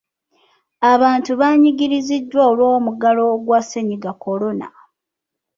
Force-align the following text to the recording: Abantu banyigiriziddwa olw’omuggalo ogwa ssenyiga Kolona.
Abantu 0.93 1.31
banyigiriziddwa 1.41 2.41
olw’omuggalo 2.51 3.21
ogwa 3.33 3.59
ssenyiga 3.63 4.11
Kolona. 4.23 4.67